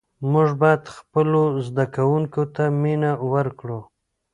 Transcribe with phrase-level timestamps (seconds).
[0.31, 3.79] موږ باید خپلو زده کوونکو ته مینه ورکړو.